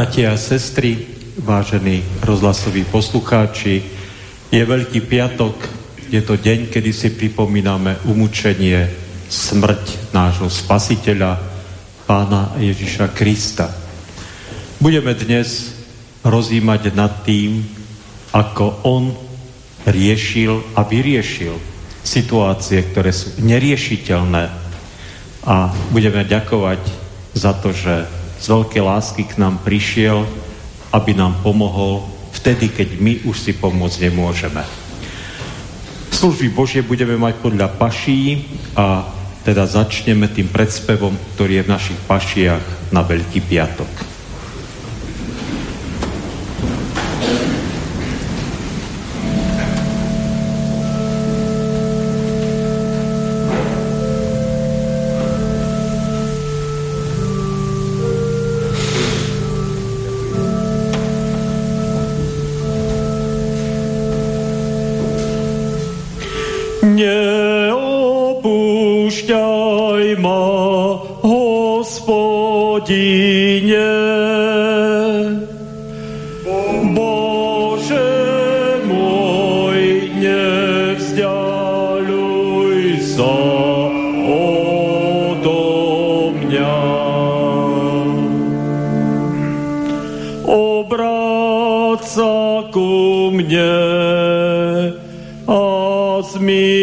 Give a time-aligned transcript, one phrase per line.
[0.00, 0.96] Bratia a sestry,
[1.36, 3.84] vážení rozhlasoví poslucháči,
[4.48, 5.52] je Veľký piatok,
[6.08, 8.88] je to deň, kedy si pripomíname umúčenie,
[9.28, 11.36] smrť nášho spasiteľa,
[12.08, 13.68] pána Ježiša Krista.
[14.80, 15.76] Budeme dnes
[16.24, 17.60] rozímať nad tým,
[18.32, 19.12] ako on
[19.84, 21.60] riešil a vyriešil
[22.00, 24.48] situácie, ktoré sú neriešiteľné
[25.44, 26.80] a budeme ďakovať
[27.36, 30.24] za to, že z veľkej lásky k nám prišiel,
[30.90, 34.64] aby nám pomohol vtedy, keď my už si pomôcť nemôžeme.
[36.10, 39.04] Služby Božie budeme mať podľa paší a
[39.44, 44.09] teda začneme tým predspevom, ktorý je v našich pašiach na Veľký piatok.
[72.90, 73.86] hospodine.
[76.94, 78.10] Bože
[78.90, 81.38] môj, nevzdialuj
[82.98, 83.38] sa
[84.26, 85.62] odo
[86.34, 86.82] mňa.
[90.50, 93.86] Obrať sa ku mne
[95.46, 95.62] a
[96.26, 96.79] zmiň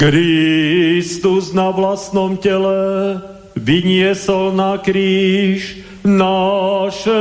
[0.00, 3.20] Kristus na vlastnom tele
[3.52, 7.20] vyniesol na kríž naše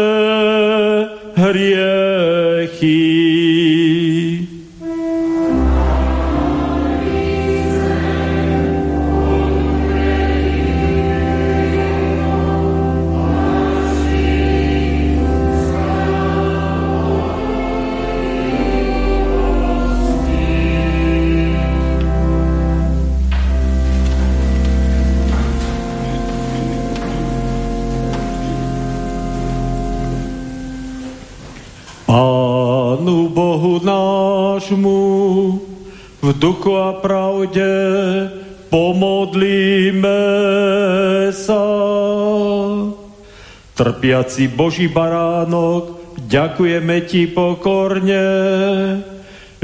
[43.90, 45.98] Trpiaci Boží baránok,
[46.30, 48.22] ďakujeme Ti pokorne,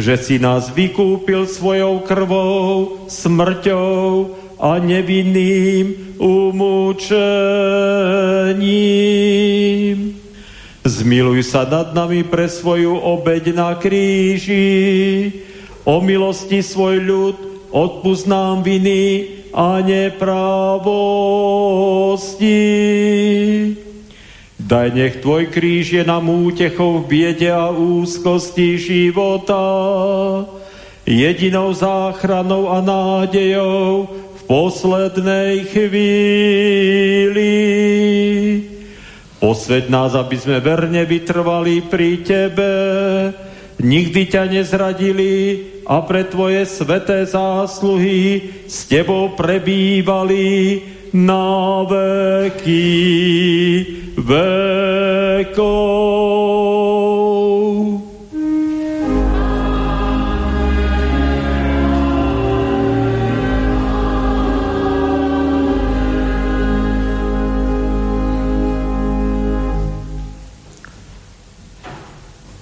[0.01, 7.37] že si nás vykúpil svojou krvou, smrťou a nevinným umúčením.
[10.81, 15.45] Zmiluj sa nad nami pre svoju obeď na kríži,
[15.85, 21.05] O milosti svoj ľud, odpust nám viny a nepravosti.
[24.65, 29.61] Daj nech Tvoj kríž je nám útechou v biede a úzkosti života,
[31.05, 37.53] jedinou záchranou a nádejou v poslednej chvíli.
[39.37, 42.73] Posveď nás, aby sme verne vytrvali pri Tebe,
[43.77, 50.81] nikdy ťa nezradili a pre Tvoje sveté zásluhy s Tebou prebývali
[51.15, 52.91] na veky
[54.19, 55.63] vekov.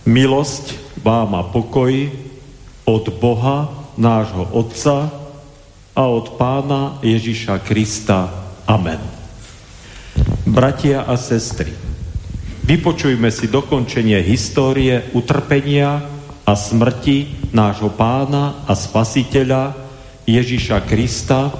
[0.05, 1.89] Milosť vám a pokoj
[2.86, 3.65] od Boha,
[3.98, 5.10] nášho Otca
[5.98, 8.42] a od Pána Ježiša Krista.
[8.63, 9.00] Amen.
[10.48, 11.74] Bratia a sestry,
[12.63, 16.03] vypočujme si dokončenie histórie utrpenia
[16.43, 19.75] a smrti nášho pána a spasiteľa
[20.24, 21.51] Ježiša Krista,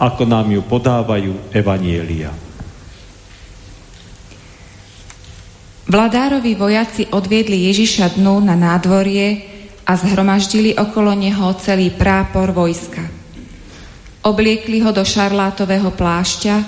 [0.00, 2.32] ako nám ju podávajú Evanielia.
[5.90, 9.42] Vladárovi vojaci odviedli Ježiša dnu na nádvorie
[9.84, 13.19] a zhromaždili okolo neho celý prápor vojska.
[14.20, 16.60] Obliekli ho do šarlátového plášťa,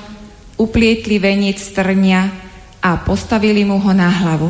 [0.57, 2.33] uplietli veniec strnia
[2.81, 4.49] a postavili mu ho na hlavu.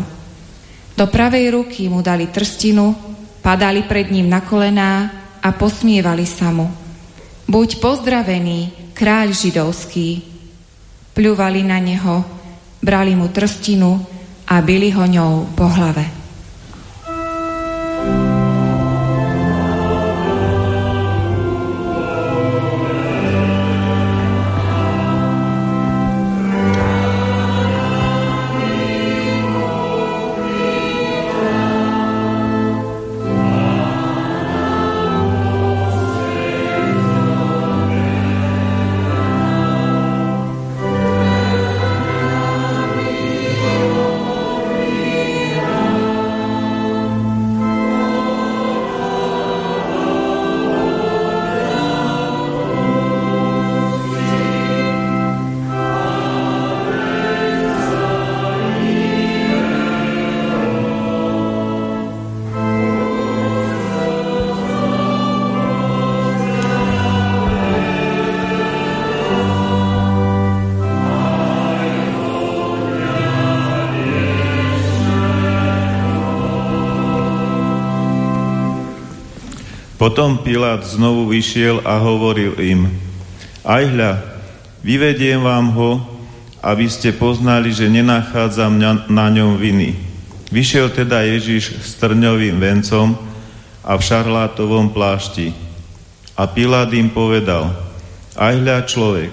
[0.94, 2.94] Do pravej ruky mu dali trstinu,
[3.42, 5.10] padali pred ním na kolená
[5.42, 6.70] a posmievali sa mu.
[7.50, 10.22] Buď pozdravený, kráľ židovský.
[11.10, 12.22] Pľuvali na neho,
[12.78, 13.98] brali mu trstinu
[14.46, 16.21] a byli ho ňou po hlave.
[80.02, 82.90] Potom Pilát znovu vyšiel a hovoril im,
[83.62, 84.12] aj hľa,
[84.82, 86.02] vyvediem vám ho,
[86.58, 89.94] aby ste poznali, že nenachádzam na ňom viny.
[90.50, 93.14] Vyšiel teda Ježiš s trňovým vencom
[93.86, 95.54] a v šarlátovom plášti.
[96.34, 97.70] A Pilát im povedal,
[98.34, 99.30] aj hľa človek.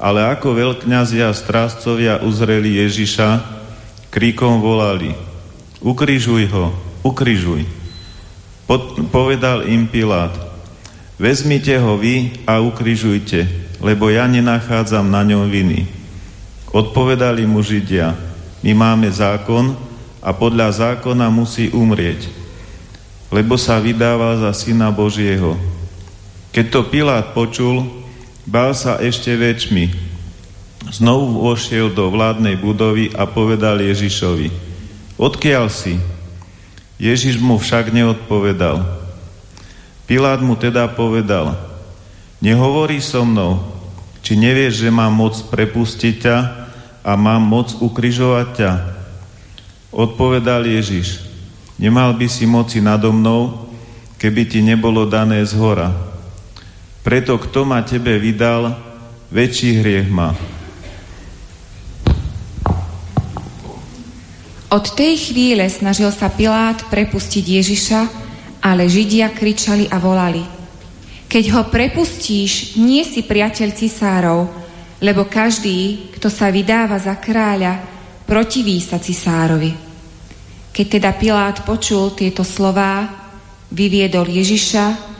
[0.00, 3.44] Ale ako veľkňazia a strážcovia uzreli Ježiša,
[4.08, 5.12] kríkom volali,
[5.84, 6.72] ukrižuj ho,
[7.04, 7.85] ukrižuj.
[9.06, 10.34] Povedal im Pilát,
[11.16, 13.46] vezmite ho vy a ukrižujte,
[13.80, 15.88] lebo ja nenachádzam na ňom viny.
[16.74, 18.12] Odpovedali mu Židia,
[18.60, 19.78] my máme zákon
[20.18, 22.28] a podľa zákona musí umrieť,
[23.30, 25.54] lebo sa vydával za syna Božieho.
[26.50, 27.86] Keď to Pilát počul,
[28.42, 29.92] bál sa ešte väčšmi.
[30.90, 34.48] Znovu vošiel do vládnej budovy a povedal Ježišovi,
[35.18, 35.98] odkiaľ si?
[36.96, 38.95] Ježiš mu však neodpovedal.
[40.06, 41.58] Pilát mu teda povedal,
[42.38, 43.58] nehovorí so mnou,
[44.22, 46.36] či nevieš, že mám moc prepustiť ťa
[47.02, 48.72] a mám moc ukrižovať ťa?
[49.90, 51.26] Odpovedal Ježiš,
[51.82, 53.66] nemal by si moci nado mnou,
[54.22, 55.90] keby ti nebolo dané z hora.
[57.02, 58.78] Preto kto ma tebe vydal,
[59.34, 60.38] väčší hriech má.
[64.70, 68.25] Od tej chvíle snažil sa Pilát prepustiť Ježiša,
[68.66, 70.42] ale Židia kričali a volali.
[71.30, 74.40] Keď ho prepustíš, nie si priateľ cisárov,
[74.98, 77.78] lebo každý, kto sa vydáva za kráľa,
[78.26, 79.70] protiví sa cisárovi.
[80.74, 83.06] Keď teda Pilát počul tieto slová,
[83.70, 85.14] vyviedol Ježiša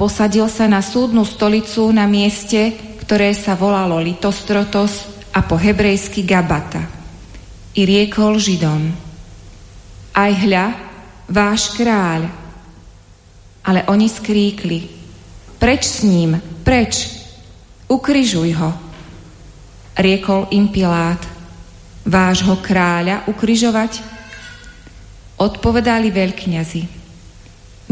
[0.00, 2.72] Posadil sa na súdnu stolicu na mieste,
[3.04, 6.80] ktoré sa volalo Litostrotos a po hebrejsky Gabata.
[7.76, 8.88] I riekol Židom,
[10.16, 10.66] aj hľa,
[11.28, 12.32] váš kráľ.
[13.70, 14.82] Ale oni skríkli,
[15.54, 17.06] preč s ním, preč,
[17.86, 18.74] ukryžuj ho.
[19.94, 21.22] Riekol im Pilát,
[22.02, 24.02] vášho kráľa ukryžovať?
[25.38, 26.82] Odpovedali veľkňazi,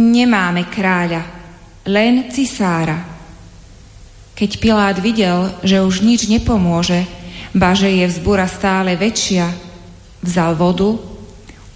[0.03, 1.23] nemáme kráľa,
[1.87, 2.99] len cisára.
[4.35, 7.07] Keď Pilát videl, že už nič nepomôže,
[7.55, 9.47] ba je vzbúra stále väčšia,
[10.27, 10.99] vzal vodu,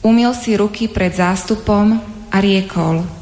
[0.02, 2.02] umil si ruky pred zástupom
[2.34, 3.21] a riekol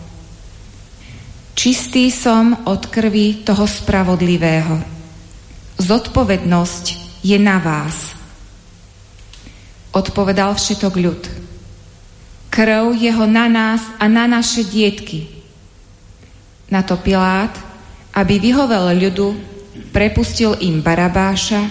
[1.55, 4.81] Čistý som od krvi toho spravodlivého.
[5.77, 6.85] Zodpovednosť
[7.21, 8.17] je na vás.
[9.91, 11.23] Odpovedal všetok ľud.
[12.51, 15.27] Krv jeho na nás a na naše dietky–
[16.71, 17.51] na to Pilát,
[18.15, 19.35] aby vyhovel ľudu,
[19.91, 21.67] prepustil im Barabáša,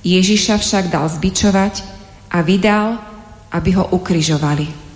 [0.00, 1.84] Ježiša však dal zbičovať
[2.32, 2.96] a vydal,
[3.52, 4.87] aby ho ukryžovali.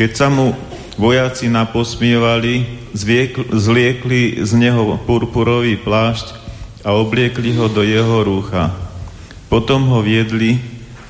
[0.00, 0.56] Keď sa mu
[0.96, 2.64] vojaci naposmievali,
[3.52, 6.40] zliekli z neho purpurový plášť
[6.88, 8.72] a obliekli ho do jeho rúcha.
[9.52, 10.56] Potom ho viedli,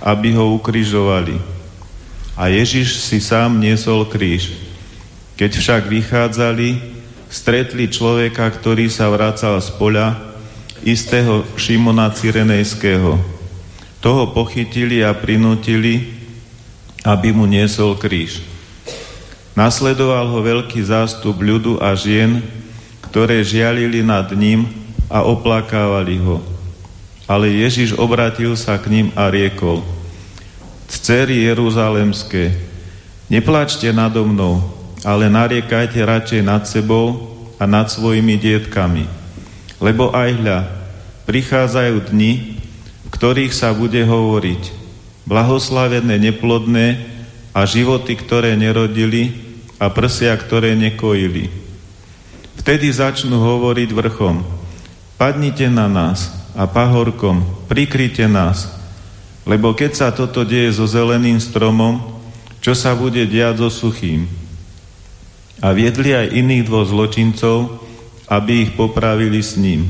[0.03, 1.39] aby ho ukrižovali.
[2.35, 4.59] A Ježiš si sám niesol kríž.
[5.39, 6.83] Keď však vychádzali,
[7.31, 10.19] stretli človeka, ktorý sa vracal z poľa,
[10.83, 13.23] istého Šimona Cyrenejského.
[14.03, 16.11] Toho pochytili a prinútili,
[17.07, 18.50] aby mu niesol kríž.
[19.61, 22.41] Nasledoval ho veľký zástup ľudu a žien,
[23.05, 24.65] ktoré žialili nad ním
[25.13, 26.41] a oplakávali ho.
[27.29, 29.85] Ale Ježiš obratil sa k ním a riekol,
[30.89, 32.57] Ccery Jeruzalemské,
[33.29, 34.65] neplačte nado mnou,
[35.05, 37.21] ale nariekajte radšej nad sebou
[37.61, 39.05] a nad svojimi dietkami.
[39.77, 40.59] Lebo aj hľa,
[41.29, 42.33] prichádzajú dni,
[43.05, 44.73] v ktorých sa bude hovoriť,
[45.29, 46.97] blahoslavené neplodné
[47.53, 49.50] a životy, ktoré nerodili
[49.81, 51.49] a prsia, ktoré nekojili.
[52.61, 54.45] Vtedy začnú hovoriť vrchom,
[55.17, 58.69] padnite na nás a pahorkom, prikryte nás,
[59.49, 62.21] lebo keď sa toto deje so zeleným stromom,
[62.61, 64.29] čo sa bude diať so suchým?
[65.65, 67.81] A viedli aj iných dvoch zločincov,
[68.29, 69.89] aby ich popravili s ním.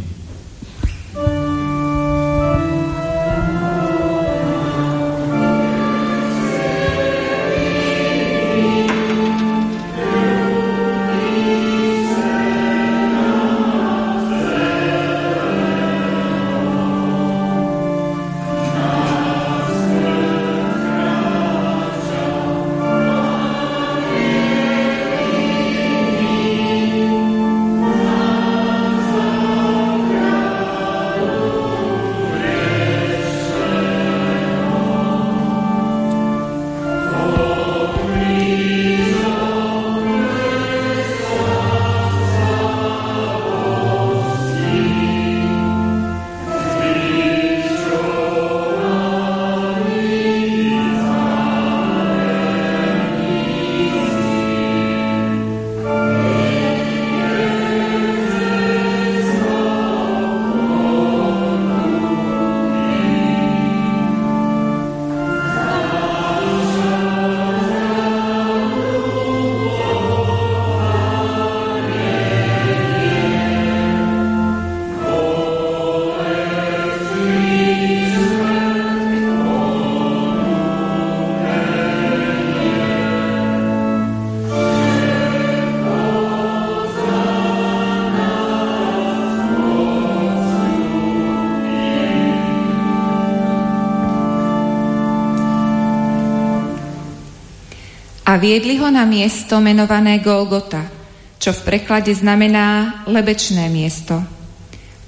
[98.40, 100.88] Viedli ho na miesto menované Golgota,
[101.36, 104.24] čo v preklade znamená lebečné miesto.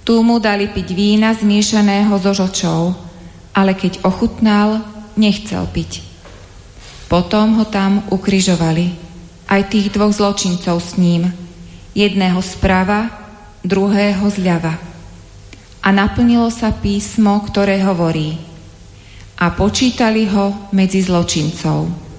[0.05, 2.93] Tu mu dali piť vína zmiešaného so žočou,
[3.57, 4.85] ale keď ochutnal,
[5.17, 6.05] nechcel piť.
[7.09, 8.93] Potom ho tam ukryžovali,
[9.49, 11.29] aj tých dvoch zločincov s ním,
[11.93, 13.13] jedného zprava,
[13.61, 14.81] druhého zľava.
[15.85, 18.41] A naplnilo sa písmo, ktoré hovorí,
[19.37, 22.12] a počítali ho medzi zločincov.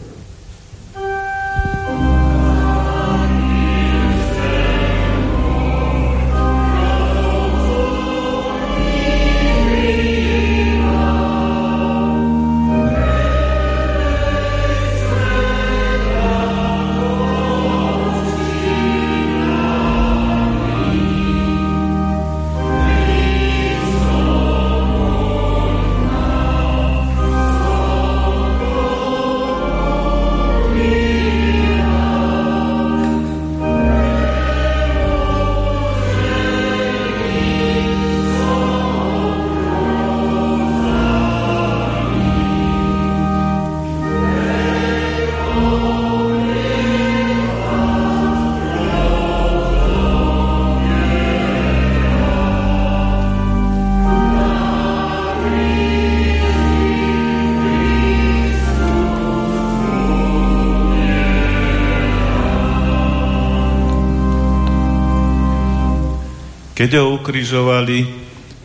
[66.73, 68.09] Keď ho ukrižovali,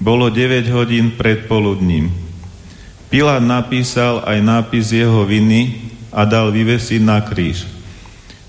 [0.01, 2.09] bolo 9 hodín pred poludním.
[3.13, 7.69] Pilát napísal aj nápis jeho viny a dal vyvesiť na kríž.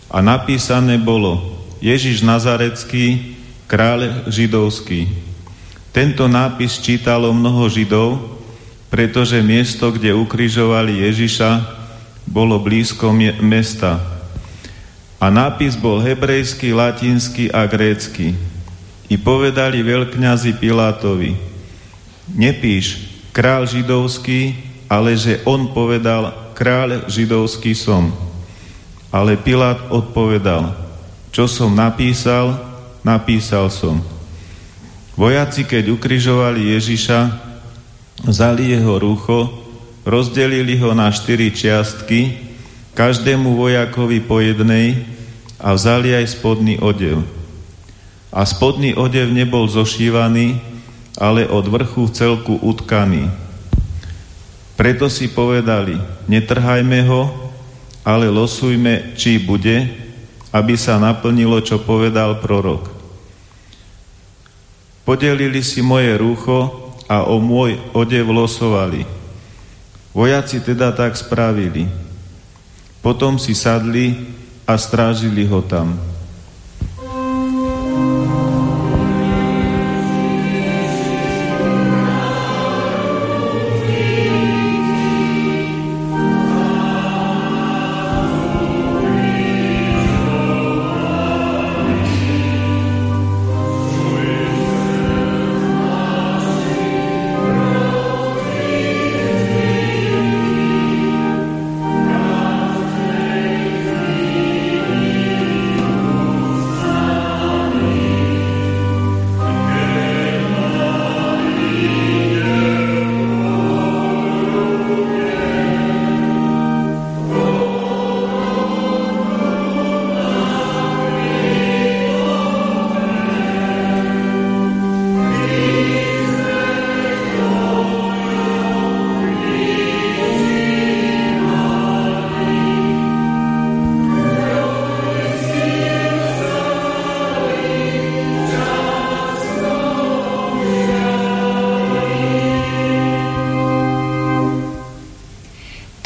[0.07, 3.35] A napísané bolo Ježiš Nazarecký,
[3.67, 5.11] kráľ židovský.
[5.91, 8.15] Tento nápis čítalo mnoho židov,
[8.87, 11.51] pretože miesto, kde ukrižovali Ježiša,
[12.23, 13.11] bolo blízko
[13.43, 13.99] mesta.
[15.19, 18.48] A nápis bol hebrejský, latinský a grécky.
[19.09, 21.33] I povedali veľkňazi Pilátovi,
[22.29, 24.53] nepíš král židovský,
[24.85, 28.13] ale že on povedal, kráľ židovský som.
[29.09, 30.77] Ale Pilát odpovedal,
[31.33, 32.53] čo som napísal,
[33.01, 33.97] napísal som.
[35.17, 37.19] Vojaci, keď ukrižovali Ježiša,
[38.29, 39.49] vzali jeho rucho,
[40.05, 42.45] rozdelili ho na štyri čiastky,
[42.93, 45.01] každému vojakovi po jednej
[45.57, 47.38] a vzali aj spodný odev.
[48.29, 50.61] A spodný odev nebol zošívaný,
[51.17, 53.27] ale od vrchu celku utkaný.
[54.79, 55.99] Preto si povedali,
[56.31, 57.27] netrhajme ho,
[58.07, 59.91] ale losujme, či bude,
[60.55, 62.87] aby sa naplnilo, čo povedal prorok.
[65.03, 69.03] Podelili si moje rúcho a o môj odev losovali.
[70.13, 71.89] Vojaci teda tak spravili.
[73.01, 74.13] Potom si sadli
[74.69, 76.08] a strážili ho tam.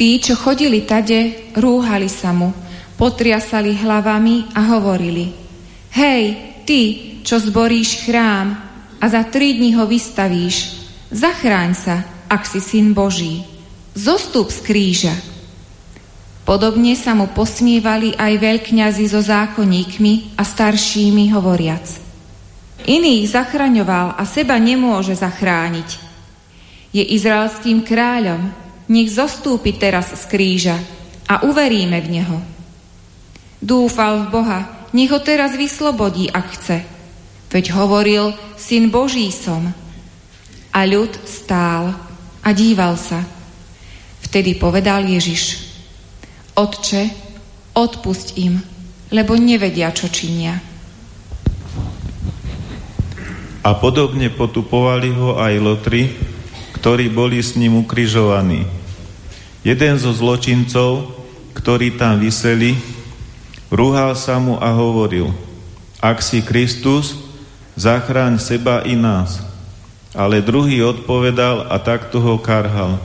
[0.04, 2.52] Tí, čo chodili tade, rúhali sa mu,
[3.00, 5.32] potriasali hlavami a hovorili
[5.96, 6.24] Hej,
[6.68, 6.82] ty,
[7.24, 8.52] čo zboríš chrám
[9.00, 10.76] a za tri dní ho vystavíš,
[11.08, 13.48] zachráň sa, ak si syn Boží.
[13.96, 15.16] Zostup z kríža.
[16.44, 21.88] Podobne sa mu posmievali aj veľkňazi so zákonníkmi a staršími hovoriac.
[22.92, 25.96] Iných zachraňoval a seba nemôže zachrániť.
[26.92, 28.63] Je izraelským kráľom,
[28.94, 30.78] nech zostúpi teraz z kríža
[31.26, 32.38] a uveríme v Neho.
[33.58, 34.60] Dúfal v Boha,
[34.94, 36.78] nech ho teraz vyslobodí, ak chce.
[37.50, 39.74] Veď hovoril, syn Boží som.
[40.70, 41.98] A ľud stál
[42.46, 43.26] a díval sa.
[44.30, 45.74] Vtedy povedal Ježiš,
[46.54, 47.10] Otče,
[47.74, 48.62] odpusť im,
[49.10, 50.62] lebo nevedia, čo činia.
[53.64, 56.14] A podobne potupovali ho aj lotri,
[56.78, 58.83] ktorí boli s ním ukrižovaní.
[59.64, 61.08] Jeden zo zločincov,
[61.56, 62.76] ktorí tam vyseli,
[63.72, 65.32] rúhal sa mu a hovoril,
[66.04, 67.16] ak si Kristus,
[67.80, 69.40] zachráň seba i nás.
[70.12, 73.00] Ale druhý odpovedal a takto ho karhal.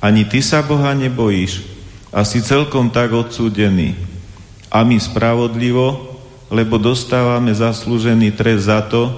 [0.00, 1.62] Ani ty sa Boha nebojíš
[2.10, 3.94] a si celkom tak odsúdený.
[4.72, 6.16] A my spravodlivo,
[6.48, 9.14] lebo dostávame zaslúžený trest za to,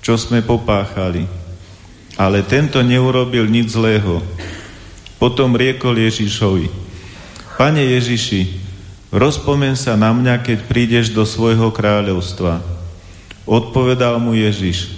[0.00, 1.28] čo sme popáchali.
[2.16, 4.24] Ale tento neurobil nič zlého.
[5.24, 6.68] Potom riekol Ježišovi,
[7.56, 8.60] Pane Ježiši,
[9.08, 12.60] rozpomen sa na mňa, keď prídeš do svojho kráľovstva.
[13.48, 14.92] Odpovedal mu Ježiš,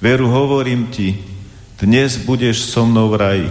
[0.00, 1.20] veru hovorím ti,
[1.76, 3.48] dnes budeš so mnou v raji.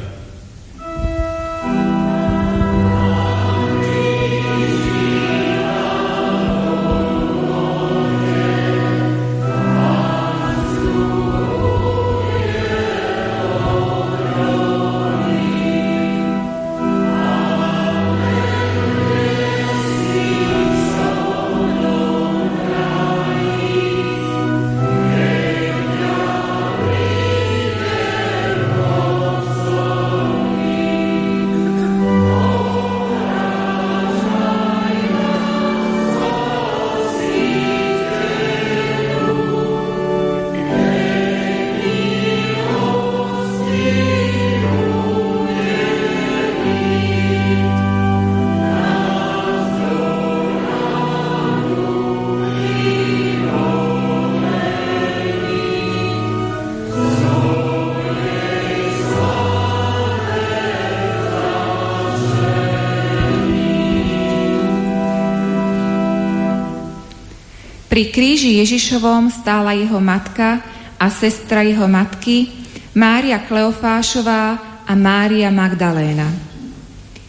[68.89, 70.65] Ježišovom stála jeho matka
[70.97, 72.49] a sestra jeho matky,
[72.97, 76.25] Mária Kleofášová a Mária Magdaléna.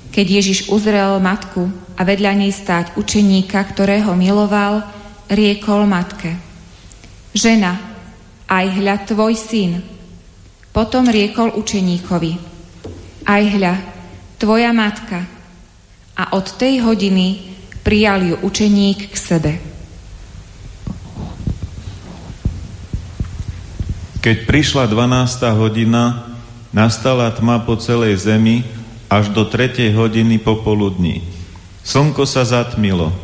[0.09, 4.88] Keď Ježiš uzrel matku a vedľa nej stáť učeníka, ktorého miloval,
[5.29, 6.33] riekol matke.
[7.37, 7.77] Žena,
[8.49, 9.85] aj hľa tvoj syn.
[10.73, 12.33] Potom riekol učeníkovi.
[13.29, 13.75] Aj hľa,
[14.40, 15.29] tvoja matka.
[16.16, 17.53] A od tej hodiny
[17.85, 19.69] prijal ju učeník k sebe.
[24.20, 25.48] Keď prišla 12.
[25.56, 26.28] hodina,
[26.76, 28.68] nastala tma po celej zemi
[29.09, 29.96] až do 3.
[29.96, 31.24] hodiny popoludní.
[31.80, 33.16] Slnko sa zatmilo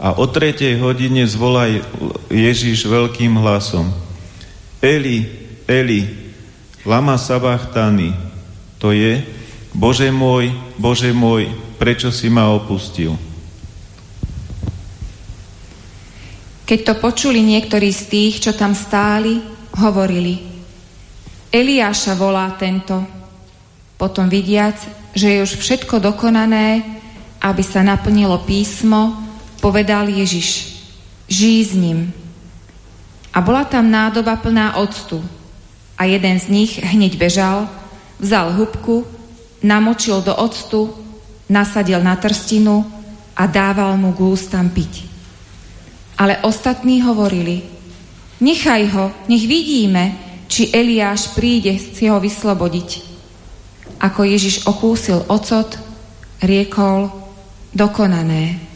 [0.00, 0.80] a o 3.
[0.80, 1.84] hodine zvolaj
[2.32, 3.92] Ježiš veľkým hlasom.
[4.80, 5.28] Eli,
[5.68, 6.08] Eli,
[6.88, 8.16] lama sabachtani,
[8.80, 9.20] to je,
[9.76, 10.48] Bože môj,
[10.80, 13.20] Bože môj, prečo si ma opustil?
[16.64, 20.38] Keď to počuli niektorí z tých, čo tam stáli, hovorili,
[21.52, 23.04] Eliáša volá tento.
[24.00, 24.80] Potom vidiac,
[25.12, 26.80] že je už všetko dokonané,
[27.44, 29.12] aby sa naplnilo písmo,
[29.60, 30.80] povedal Ježiš,
[31.28, 32.08] žij s ním.
[33.32, 35.20] A bola tam nádoba plná octu.
[36.00, 37.68] A jeden z nich hneď bežal,
[38.16, 39.04] vzal hubku,
[39.60, 40.90] namočil do octu,
[41.52, 42.88] nasadil na trstinu
[43.36, 44.24] a dával mu k
[44.72, 44.92] piť.
[46.16, 47.62] Ale ostatní hovorili,
[48.42, 50.18] Nechaj ho, nech vidíme,
[50.50, 52.90] či Eliáš príde si ho vyslobodiť.
[54.02, 55.78] Ako Ježiš okúsil ocot,
[56.42, 57.06] riekol,
[57.70, 58.71] dokonané.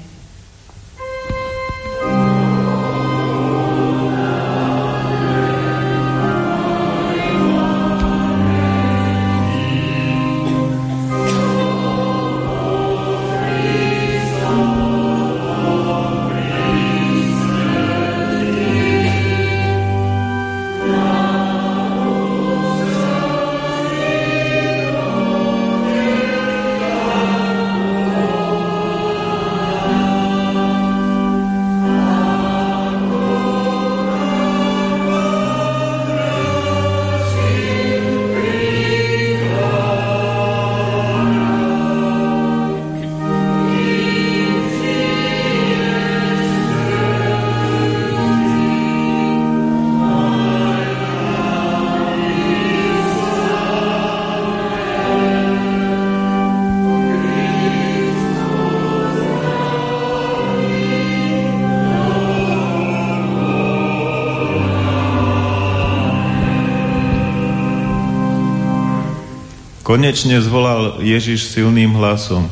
[69.87, 72.51] Konečne zvolal Ježiš silným hlasom.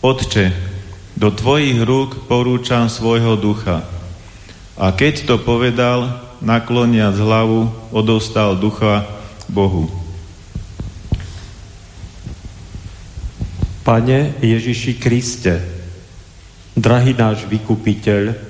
[0.00, 0.48] Otče,
[1.12, 3.84] do tvojich rúk porúčam svojho ducha.
[4.80, 9.04] A keď to povedal, nakloniac hlavu, odostal ducha
[9.44, 9.92] Bohu.
[13.84, 15.60] Pane Ježiši Kriste,
[16.72, 18.40] drahý náš vykupiteľ,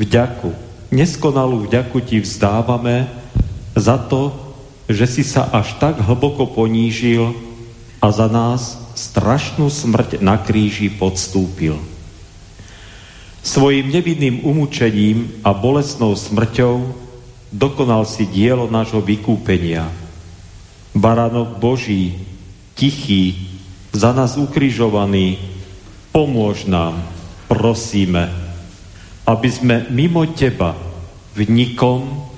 [0.00, 0.56] vďaku,
[0.88, 3.12] neskonalú vďaku Ti vzdávame
[3.76, 4.43] za to,
[4.88, 7.32] že si sa až tak hlboko ponížil
[8.04, 11.80] a za nás strašnú smrť na kríži podstúpil.
[13.44, 17.04] Svojim nevinným umúčením a bolesnou smrťou
[17.52, 19.88] dokonal si dielo nášho vykúpenia.
[20.96, 22.16] Baranok Boží,
[22.72, 23.52] tichý,
[23.92, 25.38] za nás ukrižovaný,
[26.10, 26.98] pomôž nám,
[27.46, 28.32] prosíme,
[29.28, 30.74] aby sme mimo Teba
[31.34, 32.30] v nikom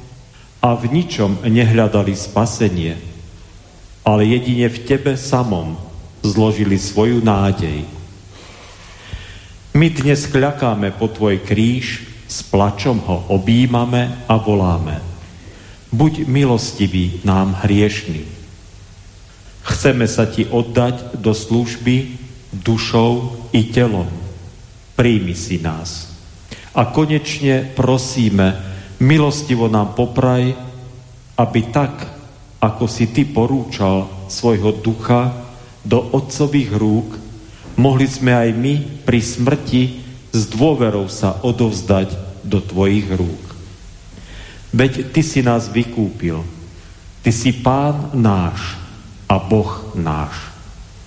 [0.66, 2.98] a v ničom nehľadali spasenie,
[4.02, 5.78] ale jedine v Tebe samom
[6.26, 7.86] zložili svoju nádej.
[9.78, 14.98] My dnes kľakáme po Tvoj kríž, s plačom ho objímame a voláme.
[15.94, 18.26] Buď milostivý nám hriešný.
[19.62, 22.18] Chceme sa Ti oddať do služby
[22.50, 24.10] dušou i telom.
[24.98, 26.10] Príjmi si nás.
[26.74, 30.56] A konečne prosíme, milostivo nám popraj,
[31.36, 32.08] aby tak,
[32.60, 35.32] ako si Ty porúčal svojho ducha
[35.84, 37.08] do otcových rúk,
[37.76, 39.82] mohli sme aj my pri smrti
[40.32, 42.12] s dôverou sa odovzdať
[42.44, 43.44] do Tvojich rúk.
[44.76, 46.44] Veď Ty si nás vykúpil.
[47.24, 48.76] Ty si Pán náš
[49.26, 50.36] a Boh náš.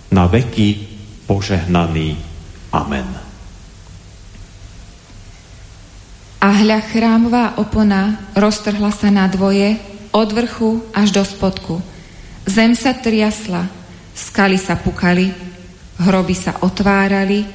[0.10, 0.90] Na veky
[1.30, 2.18] požehnaný.
[2.74, 3.29] Amen.
[6.40, 9.76] A hľa chrámová opona roztrhla sa na dvoje,
[10.16, 11.84] od vrchu až do spodku.
[12.48, 13.68] Zem sa triasla,
[14.16, 15.30] skaly sa pukali,
[16.02, 17.46] hroby sa otvárali,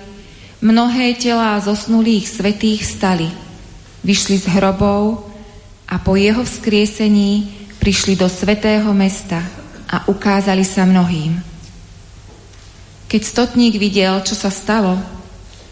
[0.61, 3.33] mnohé telá zosnulých svetých stali,
[4.07, 5.33] vyšli z hrobov
[5.89, 9.41] a po jeho vzkriesení prišli do svetého mesta
[9.89, 11.41] a ukázali sa mnohým.
[13.09, 15.01] Keď stotník videl, čo sa stalo,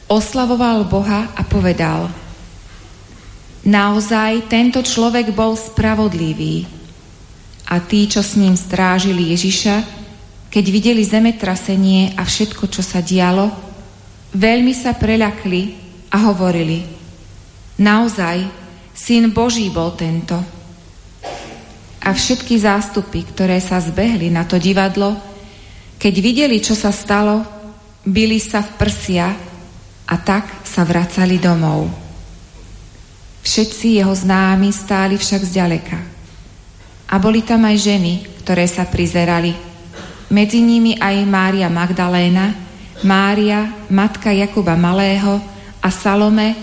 [0.09, 2.09] oslavoval Boha a povedal–
[3.63, 6.67] Naozaj tento človek bol spravodlivý.
[7.71, 9.77] A tí, čo s ním strážili Ježiša,
[10.53, 13.73] keď videli zemetrasenie a všetko, čo sa dialo,
[14.33, 15.77] Veľmi sa preľakli
[16.09, 16.81] a hovorili,
[17.77, 18.49] naozaj,
[18.97, 20.41] syn Boží bol tento.
[22.01, 25.21] A všetky zástupy, ktoré sa zbehli na to divadlo,
[26.01, 27.45] keď videli, čo sa stalo,
[28.09, 29.37] byli sa v prsia
[30.09, 32.02] a tak sa vracali domov.
[33.43, 35.99] Všetci jeho známi stáli však zďaleka.
[37.11, 39.53] A boli tam aj ženy, ktoré sa prizerali.
[40.33, 42.57] Medzi nimi aj Mária Magdaléna,
[43.03, 45.43] Mária, matka Jakuba Malého
[45.83, 46.55] a Salome,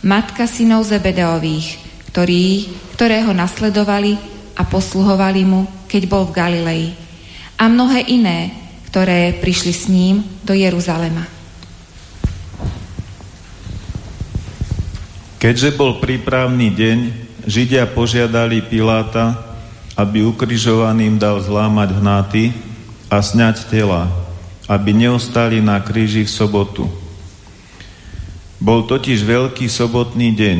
[0.00, 1.76] matka synov Zebedeových,
[2.14, 4.16] ktorí, ktorého nasledovali
[4.54, 6.84] a posluhovali mu, keď bol v Galilei.
[7.58, 8.54] A mnohé iné,
[8.88, 11.37] ktoré prišli s ním do Jeruzalema.
[15.38, 16.98] Keďže bol prípravný deň,
[17.46, 19.38] Židia požiadali Piláta,
[19.94, 22.50] aby ukrižovaným dal zlámať hnáty
[23.06, 24.10] a sňať tela,
[24.66, 26.90] aby neostali na kríži v sobotu.
[28.58, 30.58] Bol totiž veľký sobotný deň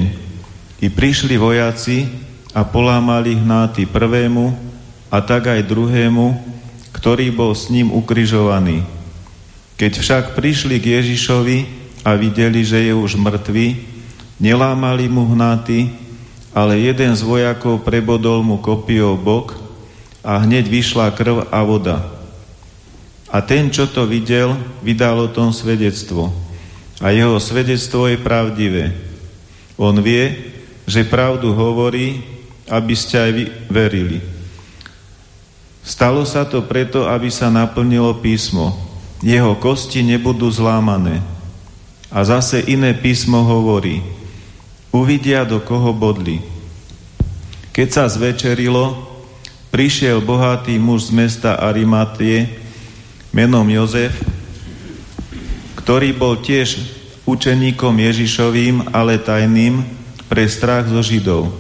[0.79, 2.07] i prišli vojaci
[2.55, 4.55] a polámali hnáty prvému
[5.11, 6.39] a tak aj druhému,
[6.95, 8.87] ktorý bol s ním ukrižovaný.
[9.75, 11.59] Keď však prišli k Ježišovi
[12.07, 13.98] a videli, že je už mŕtvý,
[14.39, 15.91] nelámali mu hnáty,
[16.55, 19.59] ale jeden z vojakov prebodol mu kopiou bok
[20.25, 21.99] a hneď vyšla krv a voda.
[23.29, 26.33] A ten, čo to videl, vydal o tom svedectvo.
[26.99, 28.97] A jeho svedectvo je pravdivé.
[29.77, 30.51] On vie,
[30.89, 32.25] že pravdu hovorí,
[32.67, 34.19] aby ste aj vy verili.
[35.85, 38.75] Stalo sa to preto, aby sa naplnilo písmo.
[39.21, 41.21] Jeho kosti nebudú zlámané.
[42.09, 44.01] A zase iné písmo hovorí,
[44.93, 46.41] uvidia, do koho bodli.
[47.73, 49.07] Keď sa zvečerilo,
[49.71, 52.51] prišiel bohatý muž z mesta Arimatie
[53.31, 54.17] menom Jozef,
[55.79, 56.81] ktorý bol tiež
[57.29, 59.85] učeníkom Ježišovým, ale tajným
[60.29, 61.53] pre strach zo Židov.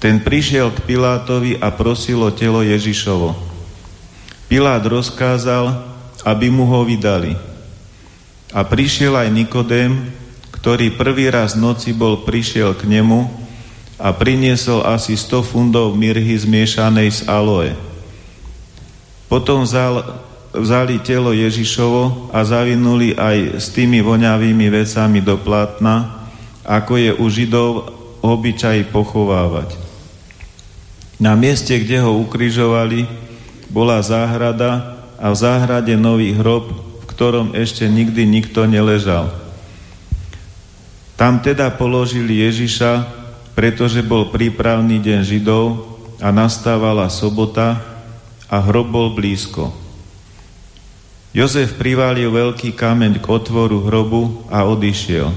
[0.00, 3.36] Ten prišiel k Pilátovi a prosil o telo Ježišovo.
[4.48, 5.76] Pilát rozkázal,
[6.24, 7.36] aby mu ho vydali.
[8.50, 10.10] A prišiel aj Nikodém,
[10.60, 13.24] ktorý prvý raz noci bol prišiel k nemu
[13.96, 17.72] a priniesol asi 100 fundov mirhy zmiešanej z aloe.
[19.32, 20.20] Potom vzal,
[20.52, 26.28] vzali telo Ježišovo a zavinuli aj s tými voňavými vecami do plátna,
[26.64, 27.72] ako je u Židov
[28.20, 29.80] obyčaj pochovávať.
[31.16, 33.08] Na mieste, kde ho ukrižovali,
[33.72, 36.68] bola záhrada a v záhrade nový hrob,
[37.00, 39.49] v ktorom ešte nikdy nikto neležal.
[41.20, 43.04] Tam teda položili Ježiša,
[43.52, 45.84] pretože bol prípravný deň Židov
[46.16, 47.76] a nastávala sobota
[48.48, 49.68] a hrob bol blízko.
[51.36, 55.28] Jozef priválil veľký kameň k otvoru hrobu a odišiel.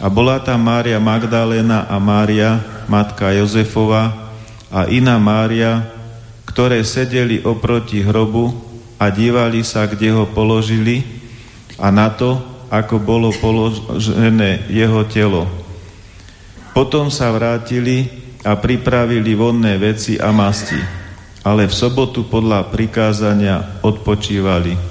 [0.00, 4.32] A bola tam Mária Magdaléna a Mária, matka Jozefova,
[4.72, 5.92] a iná Mária,
[6.48, 8.56] ktoré sedeli oproti hrobu
[8.96, 11.04] a dívali sa, kde ho položili
[11.76, 12.40] a na to,
[12.70, 15.50] ako bolo položené jeho telo.
[16.70, 18.06] Potom sa vrátili
[18.46, 20.78] a pripravili vonné veci a masti,
[21.42, 24.89] ale v sobotu podľa prikázania odpočívali.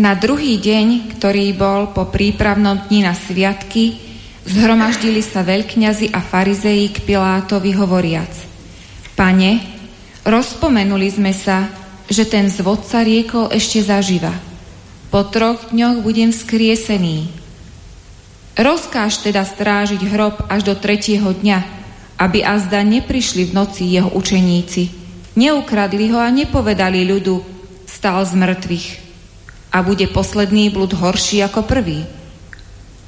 [0.00, 4.00] Na druhý deň, ktorý bol po prípravnom dni na sviatky,
[4.48, 8.32] zhromaždili sa veľkňazi a farizeji k Pilátovi hovoriac
[9.12, 9.60] Pane,
[10.24, 11.68] rozpomenuli sme sa,
[12.08, 14.32] že ten zvodca riekol ešte zaživa.
[15.12, 17.28] Po troch dňoch budem skriesený.
[18.56, 21.60] Rozkáž teda strážiť hrob až do tretieho dňa,
[22.16, 24.96] aby azda neprišli v noci jeho učeníci.
[25.36, 27.44] Neukradli ho a nepovedali ľudu,
[27.84, 29.09] stal z mŕtvych
[29.72, 32.02] a bude posledný blud horší ako prvý.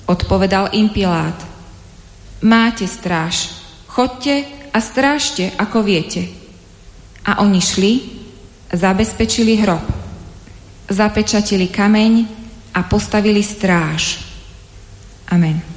[0.06, 1.36] Odpovedal im Pilát.
[2.42, 3.50] Máte stráž,
[3.86, 4.44] chodte
[4.74, 6.26] a strážte, ako viete.
[7.22, 7.92] A oni šli,
[8.72, 9.84] zabezpečili hrob,
[10.90, 12.26] zapečatili kameň
[12.74, 14.18] a postavili stráž.
[15.30, 15.71] Amen.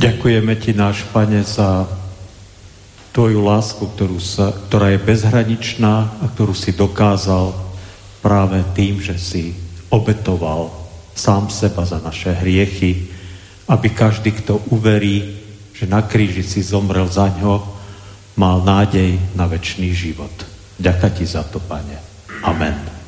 [0.00, 1.84] Ďakujeme Ti, náš Pane, za
[3.12, 7.52] Tvoju lásku, ktorú sa, ktorá je bezhraničná a ktorú si dokázal
[8.24, 9.52] práve tým, že si
[9.92, 10.72] obetoval
[11.12, 13.12] sám seba za naše hriechy,
[13.68, 15.36] aby každý, kto uverí,
[15.76, 17.60] že na kríži si zomrel za ňo,
[18.40, 20.32] mal nádej na väčší život.
[20.80, 22.00] Ďaká ti za to, Pane.
[22.40, 23.00] Amen.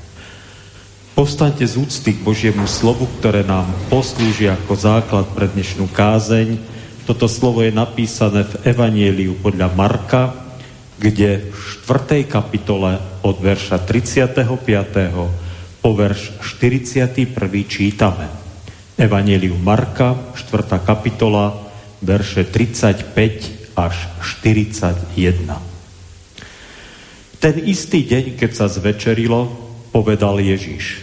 [1.17, 6.72] Povstaňte z úcty k Božiemu slovu, ktoré nám poslúži ako základ pre dnešnú kázeň.
[7.03, 10.39] Toto slovo je napísané v Evanieliu podľa Marka,
[11.03, 12.23] kde v 4.
[12.31, 12.95] kapitole
[13.27, 14.47] od verša 35.
[15.83, 17.27] po verš 41.
[17.67, 18.31] čítame.
[18.95, 20.79] Evanieliu Marka, 4.
[20.79, 21.59] kapitola,
[22.07, 25.59] verše 35 až 41.
[27.43, 29.51] Ten istý deň, keď sa zvečerilo,
[29.91, 31.03] povedal Ježiš,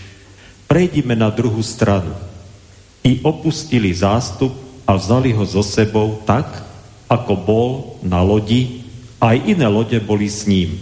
[0.63, 2.15] prejdime na druhú stranu.
[3.03, 6.49] I opustili zástup a vzali ho so sebou tak,
[7.05, 7.71] ako bol
[8.01, 8.81] na lodi,
[9.21, 10.81] aj iné lode boli s ním.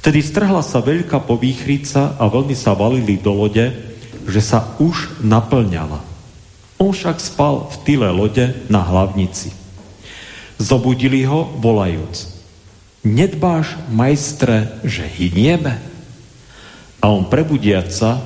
[0.00, 3.76] Vtedy strhla sa veľká povýchrica a vlny sa valili do lode,
[4.24, 6.00] že sa už naplňala.
[6.80, 9.52] On však spal v tyle lode na hlavnici.
[10.56, 12.24] Zobudili ho, volajúc.
[13.04, 15.76] Nedbáš, majstre, že hynieme?
[17.04, 18.16] A on prebudiac sa,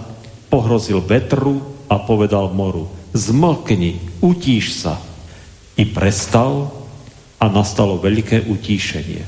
[0.46, 1.58] pohrozil vetru
[1.90, 4.98] a povedal moru zmlkni, utíš sa.
[5.78, 6.70] I prestal
[7.38, 9.24] a nastalo veľké utíšenie.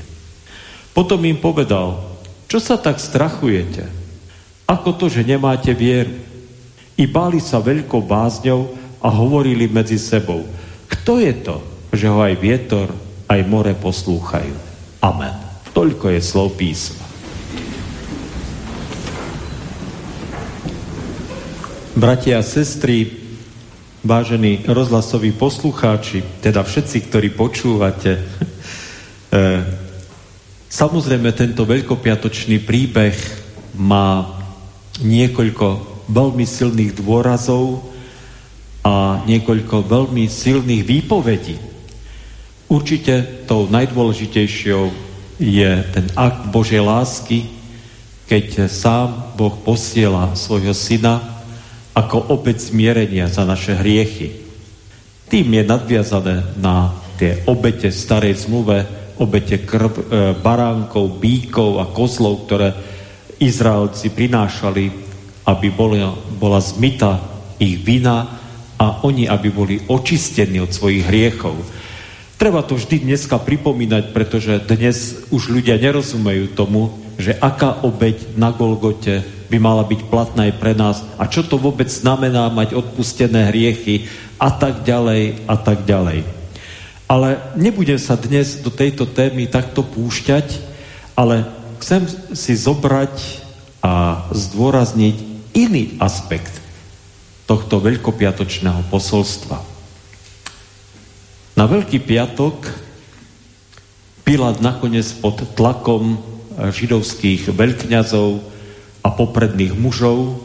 [0.91, 2.03] Potom im povedal,
[2.47, 3.87] čo sa tak strachujete?
[4.67, 6.11] Ako to, že nemáte vieru?
[6.97, 8.73] I báli sa veľkou bázňou
[9.03, 10.43] a hovorili medzi sebou,
[10.89, 11.57] kto je to,
[11.93, 12.89] že ho aj vietor,
[13.29, 14.55] aj more poslúchajú.
[15.03, 15.35] Amen.
[15.77, 17.05] Toľko je slov písma.
[21.93, 23.26] Bratia a sestry,
[24.03, 28.23] vážení rozhlasoví poslucháči, teda všetci, ktorí počúvate, e,
[30.69, 33.17] samozrejme tento veľkopiatočný príbeh
[33.77, 34.37] má
[35.01, 35.67] niekoľko
[36.09, 37.85] veľmi silných dôrazov
[38.85, 41.55] a niekoľko veľmi silných výpovedí.
[42.67, 44.83] Určite tou najdôležitejšou
[45.39, 47.47] je ten akt Božej lásky,
[48.27, 51.36] keď sám Boh posiela svojho syna
[51.97, 54.29] ako obec zmierenia za naše hriechy.
[55.33, 58.85] Tým je nadviazané na tie obete starej zmluve,
[59.17, 60.01] obete krv, e,
[60.37, 62.69] baránkov, bíkov a kozlov, ktoré
[63.41, 64.85] Izraelci prinášali,
[65.49, 67.17] aby bola, bola zmyta
[67.57, 68.29] ich vina
[68.77, 71.57] a oni, aby boli očistení od svojich hriechov.
[72.37, 78.53] Treba to vždy dneska pripomínať, pretože dnes už ľudia nerozumejú tomu, že aká obeď na
[78.53, 83.47] Golgote by mala byť platná aj pre nás a čo to vôbec znamená mať odpustené
[83.51, 86.27] hriechy a tak ďalej a tak ďalej.
[87.07, 90.59] Ale nebudem sa dnes do tejto témy takto púšťať,
[91.15, 91.47] ale
[91.79, 92.03] chcem
[92.35, 93.15] si zobrať
[93.79, 95.15] a zdôrazniť
[95.55, 96.59] iný aspekt
[97.47, 99.63] tohto veľkopiatočného posolstva.
[101.55, 102.87] Na Veľký piatok
[104.27, 106.19] Pilát nakoniec pod tlakom
[106.59, 108.43] židovských veľkňazov
[109.07, 110.35] a popredných mužov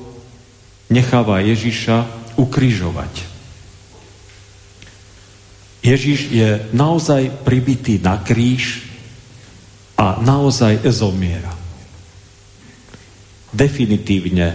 [0.86, 2.06] necháva Ježiša
[2.38, 3.10] ukrižovať.
[5.82, 8.86] Ježiš je naozaj pribitý na kríž
[9.98, 11.50] a naozaj zomiera.
[13.50, 14.54] Definitívne,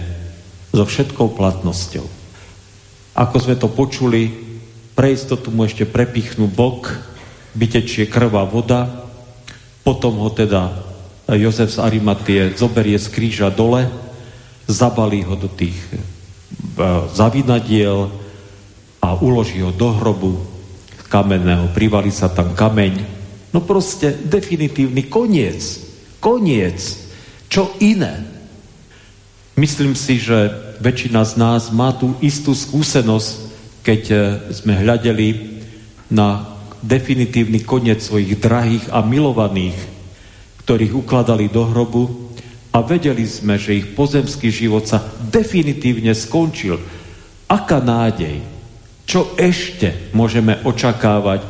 [0.72, 2.08] so všetkou platnosťou.
[3.12, 4.32] Ako sme to počuli,
[4.96, 6.96] pre istotu mu ešte prepichnú bok,
[7.52, 8.88] vytečie krvá voda,
[9.84, 10.87] potom ho teda
[11.36, 13.84] Jozef z Arimatie zoberie z kríža dole,
[14.64, 16.00] zabalí ho do tých e,
[17.12, 18.08] zavinadiel
[19.04, 20.40] a uloží ho do hrobu
[21.12, 23.04] kamenného, privalí sa tam kameň.
[23.52, 25.84] No proste definitívny koniec.
[26.20, 26.80] Koniec.
[27.48, 28.24] Čo iné?
[29.56, 33.28] Myslím si, že väčšina z nás má tú istú skúsenosť,
[33.84, 34.16] keď e,
[34.56, 35.60] sme hľadeli
[36.08, 39.97] na definitívny koniec svojich drahých a milovaných
[40.68, 42.28] ktorých ukladali do hrobu
[42.76, 46.76] a vedeli sme, že ich pozemský život sa definitívne skončil.
[47.48, 48.44] Aká nádej?
[49.08, 51.40] Čo ešte môžeme očakávať,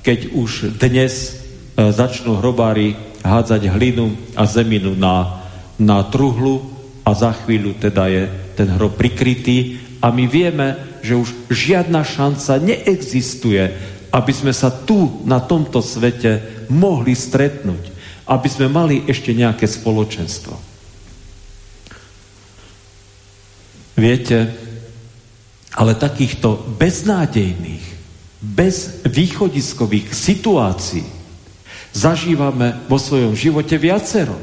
[0.00, 5.44] keď už dnes e, začnú hrobári hádzať hlinu a zeminu na,
[5.76, 6.64] na truhlu
[7.04, 8.24] a za chvíľu teda je
[8.56, 13.68] ten hrob prikrytý a my vieme, že už žiadna šanca neexistuje,
[14.08, 17.92] aby sme sa tu na tomto svete mohli stretnúť
[18.26, 20.54] aby sme mali ešte nejaké spoločenstvo.
[23.98, 24.38] Viete,
[25.76, 27.84] ale takýchto beznádejných,
[28.42, 31.06] bez východiskových situácií
[31.94, 34.34] zažívame vo svojom živote viacero.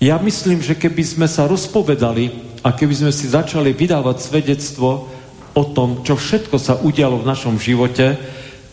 [0.00, 2.32] Ja myslím, že keby sme sa rozpovedali
[2.64, 5.08] a keby sme si začali vydávať svedectvo
[5.56, 8.16] o tom, čo všetko sa udialo v našom živote,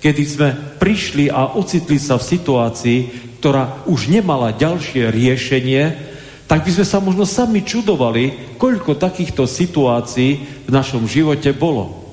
[0.04, 0.50] kedy sme
[0.80, 3.00] prišli a ocitli sa v situácii,
[3.44, 6.00] ktorá už nemala ďalšie riešenie,
[6.48, 12.08] tak by sme sa možno sami čudovali, koľko takýchto situácií v našom živote bolo.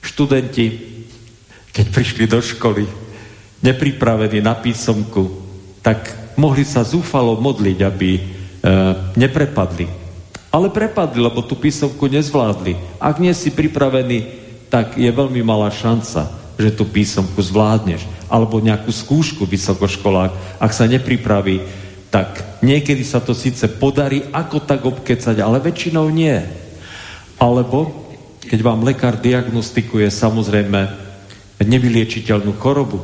[0.00, 0.80] Študenti,
[1.76, 2.88] keď prišli do školy,
[3.60, 5.28] nepripravení na písomku,
[5.84, 6.08] tak
[6.40, 8.20] mohli sa zúfalo modliť, aby e,
[9.20, 9.92] neprepadli.
[10.48, 12.96] Ale prepadli, lebo tú písomku nezvládli.
[12.96, 14.24] Ak nie si pripravený,
[14.72, 18.06] tak je veľmi malá šanca, že tú písomku zvládneš.
[18.30, 21.62] Alebo nejakú skúšku vysokoškolák, ak sa nepripraví,
[22.14, 26.38] tak niekedy sa to síce podarí ako tak obkecať, ale väčšinou nie.
[27.42, 27.90] Alebo
[28.44, 30.80] keď vám lekár diagnostikuje samozrejme
[31.58, 33.02] nevyliečiteľnú chorobu,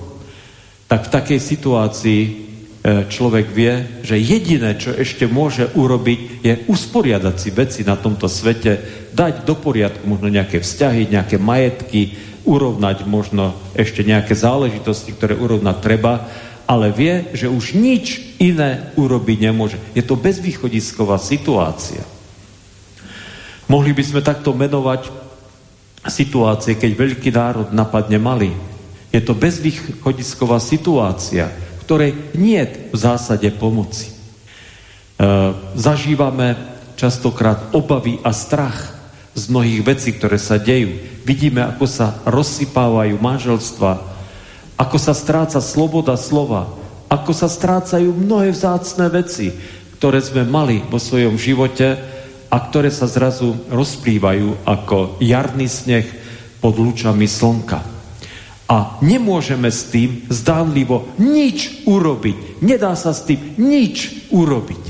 [0.86, 2.30] tak v takej situácii e,
[3.06, 9.06] človek vie, že jediné, čo ešte môže urobiť, je usporiadať si veci na tomto svete,
[9.14, 15.76] dať do poriadku možno nejaké vzťahy, nejaké majetky, urovnať možno ešte nejaké záležitosti, ktoré urovnať
[15.80, 16.28] treba,
[16.64, 19.78] ale vie, že už nič iné urobiť nemôže.
[19.92, 22.06] Je to bezvýchodisková situácia.
[23.66, 25.10] Mohli by sme takto menovať
[26.06, 28.54] situácie, keď veľký národ napadne malý
[29.10, 34.06] je to bezvýchodisková situácia, v ktorej nie v zásade pomoci.
[34.06, 34.14] E,
[35.74, 36.54] zažívame
[36.94, 38.99] častokrát obavy a strach
[39.40, 41.00] z mnohých vecí, ktoré sa dejú.
[41.24, 43.92] Vidíme, ako sa rozsypávajú manželstva,
[44.76, 46.68] ako sa stráca sloboda slova,
[47.08, 49.56] ako sa strácajú mnohé vzácné veci,
[49.96, 51.96] ktoré sme mali vo svojom živote
[52.52, 56.04] a ktoré sa zrazu rozplývajú ako jarný sneh
[56.60, 57.80] pod lúčami slnka.
[58.70, 62.62] A nemôžeme s tým zdánlivo nič urobiť.
[62.62, 64.89] Nedá sa s tým nič urobiť.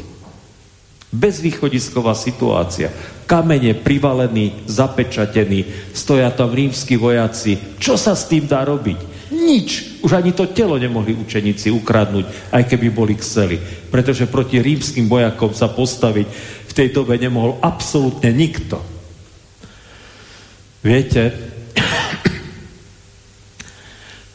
[1.11, 2.87] Bezvýchodisková situácia.
[3.27, 7.59] Kamene privalený, zapečatený, stoja tam rímsky vojaci.
[7.83, 9.31] Čo sa s tým dá robiť?
[9.35, 9.99] Nič.
[10.07, 13.59] Už ani to telo nemohli učeníci ukradnúť, aj keby boli chceli.
[13.91, 16.27] Pretože proti rímským vojakom sa postaviť
[16.71, 18.79] v tej dobe nemohol absolútne nikto.
[20.87, 21.35] Viete,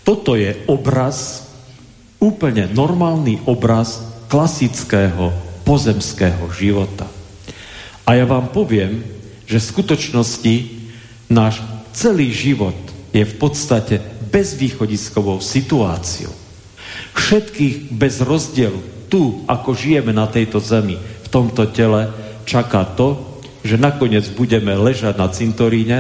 [0.08, 1.48] toto je obraz,
[2.20, 7.10] úplne normálny obraz klasického pozemského života.
[8.06, 9.02] A ja vám poviem,
[9.50, 10.56] že v skutočnosti
[11.28, 11.60] náš
[11.92, 12.78] celý život
[13.10, 13.98] je v podstate
[14.30, 16.32] bezvýchodiskovou situáciou.
[17.18, 22.14] Všetkých bez rozdielu tu, ako žijeme na tejto zemi, v tomto tele,
[22.46, 26.00] čaká to, že nakoniec budeme ležať na cintoríne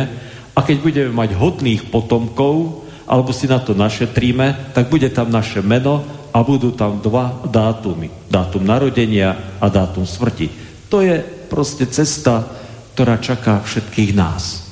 [0.53, 5.61] a keď budeme mať hodných potomkov, alebo si na to našetríme, tak bude tam naše
[5.61, 6.05] meno
[6.36, 8.12] a budú tam dva dátumy.
[8.28, 10.52] Dátum narodenia a dátum smrti.
[10.92, 12.44] To je proste cesta,
[12.92, 14.68] ktorá čaká všetkých nás.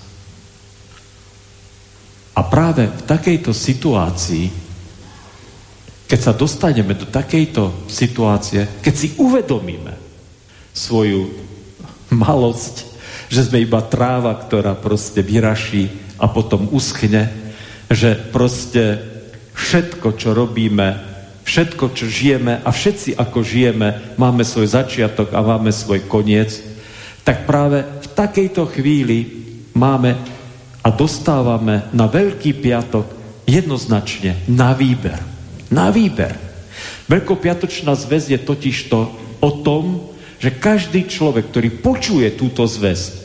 [2.36, 4.52] A práve v takejto situácii,
[6.04, 9.96] keď sa dostaneme do takejto situácie, keď si uvedomíme
[10.76, 11.32] svoju
[12.12, 12.76] malosť,
[13.32, 15.88] že sme iba tráva, ktorá proste vyraší
[16.20, 17.32] a potom uschne,
[17.88, 19.00] že proste
[19.56, 21.13] všetko, čo robíme,
[21.44, 26.60] všetko, čo žijeme a všetci, ako žijeme, máme svoj začiatok a máme svoj koniec,
[27.24, 29.44] tak práve v takejto chvíli
[29.76, 30.16] máme
[30.84, 33.08] a dostávame na Veľký piatok
[33.48, 35.20] jednoznačne na výber.
[35.72, 36.36] Na výber.
[37.08, 43.24] Veľkopiatočná zväz je totiž to o tom, že každý človek, ktorý počuje túto zväzť,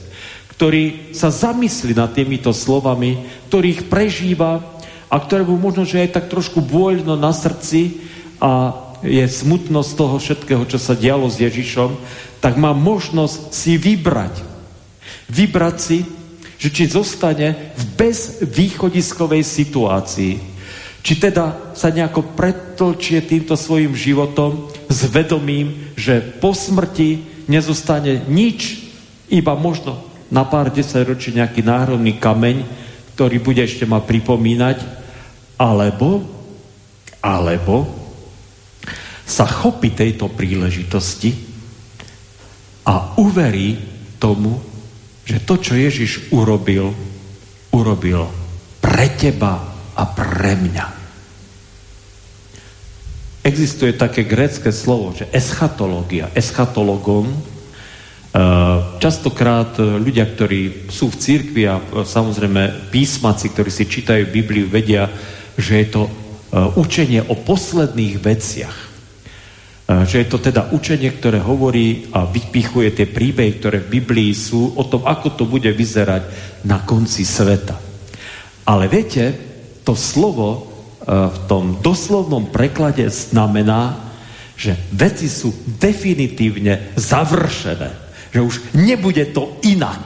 [0.54, 3.18] ktorý sa zamyslí nad týmito slovami,
[3.50, 4.62] ktorý ich prežíva
[5.10, 8.07] a ktorému možno, že aj tak trošku bôľno na srdci
[8.38, 11.94] a je smutno z toho všetkého, čo sa dialo s Ježišom,
[12.42, 14.42] tak má možnosť si vybrať.
[15.30, 15.98] Vybrať si,
[16.58, 20.34] že či zostane v bezvýchodiskovej situácii,
[21.02, 28.90] či teda sa nejako pretlčie týmto svojim životom s vedomím, že po smrti nezostane nič,
[29.30, 32.66] iba možno na pár desaťročí nejaký náhrodný kameň,
[33.14, 34.82] ktorý bude ešte ma pripomínať,
[35.58, 36.26] alebo,
[37.22, 37.97] alebo
[39.28, 41.36] sa chopí tejto príležitosti
[42.88, 43.76] a uverí
[44.16, 44.56] tomu,
[45.28, 46.96] že to, čo Ježiš urobil,
[47.76, 48.24] urobil
[48.80, 49.60] pre teba
[49.92, 50.86] a pre mňa.
[53.44, 57.28] Existuje také grécké slovo, že eschatológia, eschatologon,
[58.96, 65.12] častokrát ľudia, ktorí sú v cirkvi a samozrejme písmaci, ktorí si čítajú Bibliu, vedia,
[65.60, 66.02] že je to
[66.80, 68.87] učenie o posledných veciach.
[69.88, 74.76] Že je to teda učenie, ktoré hovorí a vypichuje tie príbehy, ktoré v Biblii sú
[74.76, 76.28] o tom, ako to bude vyzerať
[76.68, 77.80] na konci sveta.
[78.68, 79.32] Ale viete,
[79.88, 80.68] to slovo
[81.08, 84.12] v tom doslovnom preklade znamená,
[84.60, 87.90] že veci sú definitívne završené.
[88.28, 90.04] Že už nebude to inak.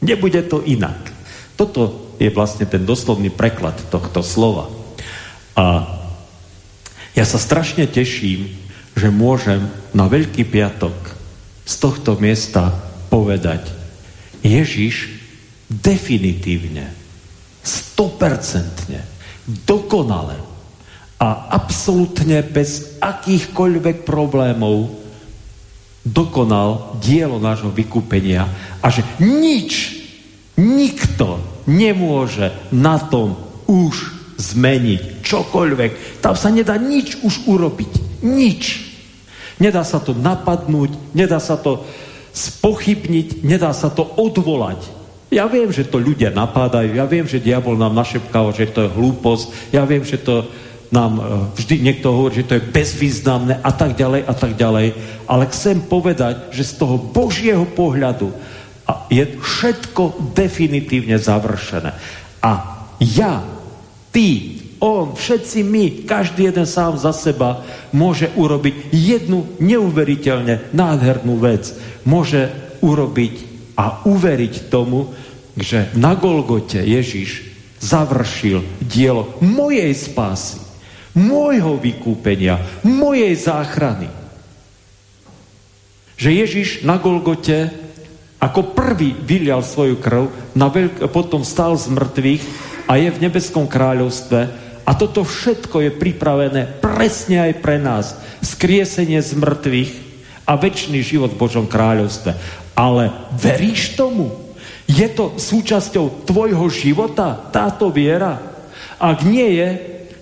[0.00, 1.12] Nebude to inak.
[1.60, 4.72] Toto je vlastne ten doslovný preklad tohto slova.
[5.60, 5.84] A
[7.12, 8.48] ja sa strašne teším,
[9.00, 9.64] že môžem
[9.96, 10.92] na Veľký piatok
[11.64, 12.68] z tohto miesta
[13.08, 13.72] povedať
[14.44, 15.16] Ježiš
[15.72, 16.92] definitívne,
[17.64, 19.00] stopercentne,
[19.64, 20.36] dokonale
[21.16, 24.92] a absolútne bez akýchkoľvek problémov
[26.04, 28.48] dokonal dielo nášho vykúpenia
[28.84, 29.96] a že nič,
[30.60, 36.20] nikto nemôže na tom už zmeniť čokoľvek.
[36.24, 38.24] Tam sa nedá nič už urobiť.
[38.24, 38.89] Nič.
[39.60, 41.84] Nedá sa to napadnúť, nedá sa to
[42.32, 44.80] spochybniť, nedá sa to odvolať.
[45.30, 48.94] Ja viem, že to ľudia napádajú, ja viem, že diabol nám našepkal, že to je
[48.96, 50.50] hlúposť, ja viem, že to
[50.90, 51.22] nám e,
[51.54, 54.86] vždy niekto hovorí, že to je bezvýznamné a tak ďalej a tak ďalej.
[55.30, 58.34] Ale chcem povedať, že z toho Božieho pohľadu
[59.06, 61.94] je všetko definitívne završené.
[62.42, 62.50] A
[62.98, 63.38] ja,
[64.10, 67.62] ty, on, všetci my, každý jeden sám za seba
[67.92, 71.70] môže urobiť jednu neuveriteľne nádhernú vec.
[72.08, 72.48] Môže
[72.80, 73.34] urobiť
[73.76, 75.12] a uveriť tomu,
[75.56, 80.60] že na Golgote Ježiš završil dielo mojej spásy
[81.16, 84.08] môjho vykúpenia, mojej záchrany.
[86.20, 87.72] Že Ježiš na Golgote
[88.40, 92.44] ako prvý vylial svoju krv, na veľk- potom stal z mŕtvych
[92.88, 94.59] a je v nebeskom kráľovstve
[94.90, 98.18] a toto všetko je pripravené presne aj pre nás.
[98.42, 99.92] Skriesenie z mŕtvych
[100.50, 102.34] a väčší život v Božom kráľovstve.
[102.74, 104.34] Ale veríš tomu?
[104.90, 108.42] Je to súčasťou tvojho života táto viera?
[108.98, 109.68] Ak nie je,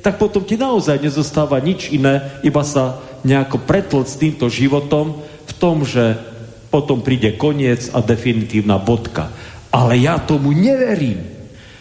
[0.04, 5.52] tak potom ti naozaj nezostáva nič iné, iba sa nejako pretlc s týmto životom v
[5.56, 6.20] tom, že
[6.68, 9.32] potom príde koniec a definitívna bodka.
[9.72, 11.24] Ale ja tomu neverím.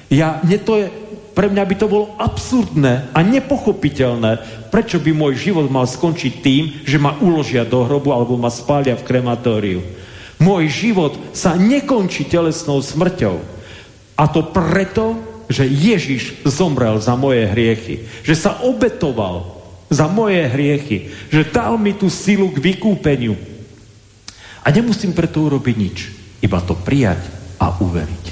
[0.07, 0.87] Ja, mne to je,
[1.37, 4.41] pre mňa by to bolo absurdné a nepochopiteľné,
[4.73, 8.97] prečo by môj život mal skončiť tým, že ma uložia do hrobu alebo ma spália
[8.97, 9.85] v krematóriu.
[10.41, 13.37] Môj život sa nekončí telesnou smrťou.
[14.17, 18.09] A to preto, že Ježiš zomrel za moje hriechy.
[18.25, 19.61] Že sa obetoval
[19.93, 21.13] za moje hriechy.
[21.29, 23.37] Že dal mi tú silu k vykúpeniu.
[24.65, 25.97] A nemusím preto urobiť nič.
[26.41, 27.21] Iba to prijať
[27.61, 28.26] a uveriť.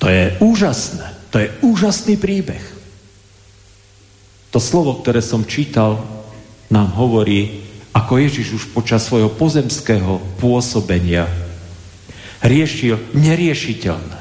[0.00, 1.06] To je úžasné.
[1.30, 2.64] To je úžasný príbeh.
[4.50, 6.02] To slovo, ktoré som čítal,
[6.72, 7.62] nám hovorí,
[7.94, 11.30] ako Ježiš už počas svojho pozemského pôsobenia
[12.42, 14.18] riešil neriešiteľné.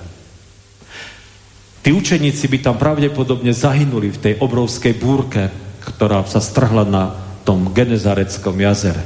[1.80, 5.48] Tí učeníci by tam pravdepodobne zahynuli v tej obrovskej búrke,
[5.82, 7.16] ktorá sa strhla na
[7.48, 9.02] tom Genezareckom jazere.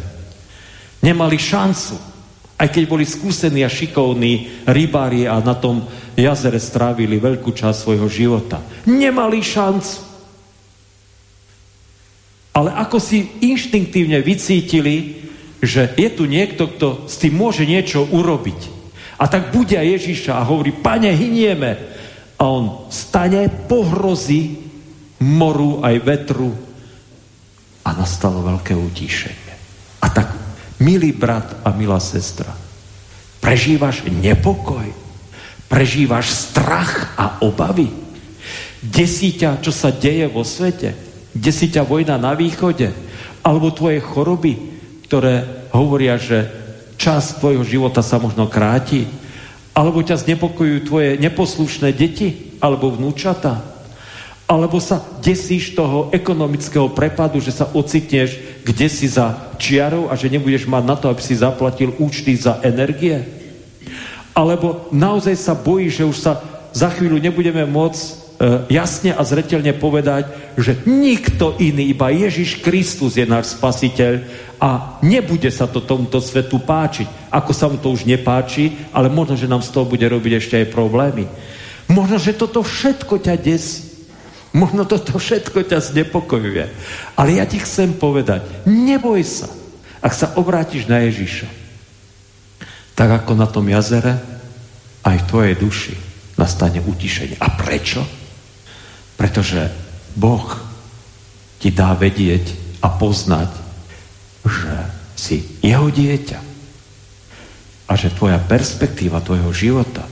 [1.00, 2.12] Nemali šancu,
[2.58, 5.84] aj keď boli skúsení a šikovní rybári a na tom
[6.14, 8.62] jazere strávili veľkú časť svojho života.
[8.86, 10.14] Nemali šancu.
[12.54, 15.26] Ale ako si inštinktívne vycítili,
[15.58, 18.60] že je tu niekto, kto s tým môže niečo urobiť.
[19.18, 21.72] A tak budia Ježiša a hovorí, pane, hynieme.
[22.38, 24.60] A on stane, pohrozí
[25.24, 26.51] moru aj vetru
[27.88, 29.43] a nastalo veľké utíšenie.
[30.84, 32.52] Milý brat a milá sestra,
[33.40, 34.84] prežívaš nepokoj,
[35.72, 37.88] prežívaš strach a obavy,
[38.84, 40.92] desí ťa, čo sa deje vo svete,
[41.32, 42.92] desí ťa vojna na východe,
[43.48, 44.54] alebo tvoje choroby,
[45.08, 46.52] ktoré hovoria, že
[47.00, 49.08] čas tvojho života sa možno kráti,
[49.74, 53.73] alebo ťa znepokojujú tvoje neposlušné deti alebo vnúčata?
[54.44, 60.32] Alebo sa desíš toho ekonomického prepadu, že sa ocitneš kde si za čiarou a že
[60.32, 63.20] nebudeš mať na to, aby si zaplatil účty za energie?
[64.34, 66.34] Alebo naozaj sa bojíš, že už sa
[66.74, 68.12] za chvíľu nebudeme môcť e,
[68.74, 70.26] jasne a zretelne povedať,
[70.58, 74.26] že nikto iný, iba Ježiš Kristus je náš spasiteľ
[74.58, 77.30] a nebude sa to tomuto svetu páčiť.
[77.30, 80.56] Ako sa mu to už nepáči, ale možno, že nám z toho bude robiť ešte
[80.66, 81.30] aj problémy.
[81.91, 83.93] Možno, že toto všetko ťa desí.
[84.54, 86.66] Možno toto všetko ťa znepokojuje.
[87.18, 89.49] Ale ja ti chcem povedať, neboj sa.
[89.97, 91.49] Ak sa obrátiš na Ježiša,
[92.93, 94.22] tak ako na tom jazere,
[95.04, 95.93] aj v tvojej duši
[96.38, 97.41] nastane utišenie.
[97.41, 98.06] A prečo?
[99.18, 99.74] Pretože
[100.14, 100.45] Boh
[101.58, 103.49] ti dá vedieť a poznať,
[104.45, 104.74] že
[105.18, 106.39] si jeho dieťa
[107.89, 110.06] a že tvoja perspektíva tvojho života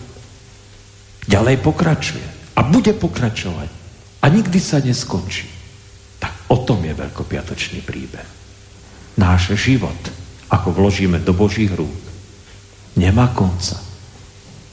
[1.27, 2.27] ďalej pokračuje
[2.57, 3.80] a bude pokračovať
[4.21, 5.49] a nikdy sa neskončí.
[6.21, 8.29] Tak o tom je veľkopiatočný príbeh.
[9.17, 9.97] Náš život,
[10.47, 11.99] ako vložíme do Božích rúk,
[12.95, 13.81] nemá konca,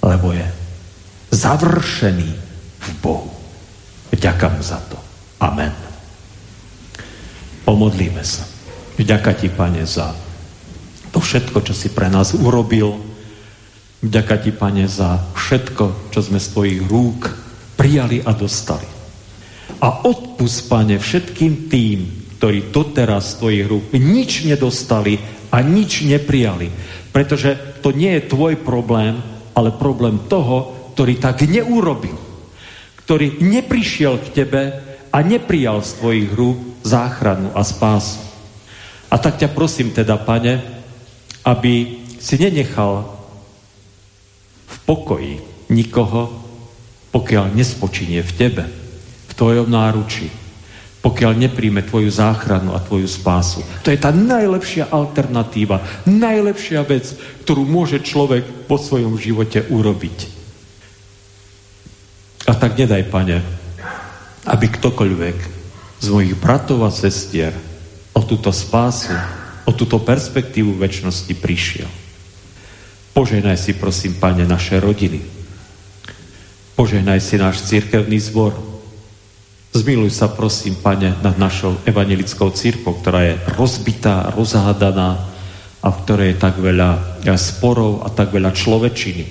[0.05, 0.45] lebo je
[1.33, 2.31] završený
[2.79, 3.33] v Bohu.
[4.19, 4.99] Ďakám za to.
[5.39, 5.71] Amen.
[7.63, 8.43] Pomodlíme sa.
[8.99, 10.11] Vďaka ti, Pane, za
[11.15, 12.99] to všetko, čo si pre nás urobil.
[14.03, 17.31] Vďaka ti, Pane, za všetko, čo sme z tvojich rúk
[17.79, 18.98] prijali a dostali.
[19.79, 21.99] A odpust, Pane, všetkým tým,
[22.39, 25.19] ktorí doteraz z tvojich rúk nič nedostali
[25.51, 26.71] a nič neprijali.
[27.15, 29.19] Pretože to nie je tvoj problém,
[29.55, 32.15] ale problém toho, ktorý tak neurobil,
[33.03, 34.63] ktorý neprišiel k tebe
[35.11, 38.23] a neprijal z tvojich rúk záchranu a spásu.
[39.09, 40.61] A tak ťa prosím teda, pane,
[41.43, 43.09] aby si nenechal
[44.69, 45.35] v pokoji
[45.73, 46.29] nikoho,
[47.09, 48.65] pokiaľ nespočinie v tebe,
[49.39, 50.27] tvojom náruči,
[50.99, 53.63] pokiaľ nepríjme tvoju záchranu a tvoju spásu.
[53.87, 55.79] To je tá najlepšia alternatíva,
[56.11, 57.07] najlepšia vec,
[57.47, 60.19] ktorú môže človek po svojom živote urobiť.
[62.51, 63.39] A tak nedaj, pane,
[64.49, 65.39] aby ktokoľvek
[66.03, 67.55] z mojich bratov a sestier
[68.17, 69.15] o túto spásu,
[69.69, 71.87] o túto perspektívu väčšnosti prišiel.
[73.13, 75.21] Požehnaj si, prosím, pane, naše rodiny.
[76.79, 78.78] Požehnaj si náš církevný zbor.
[79.79, 85.23] Zmiluj sa, prosím, pane, nad našou evangelickou církou, ktorá je rozbitá, rozhádaná
[85.79, 89.31] a v ktorej je tak veľa sporov a tak veľa človečiny.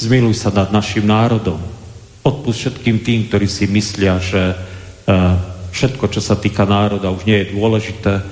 [0.00, 1.60] Zmiluj sa nad našim národom,
[2.24, 4.56] Odpust všetkým tým, ktorí si myslia, že e,
[5.76, 8.24] všetko, čo sa týka národa, už nie je dôležité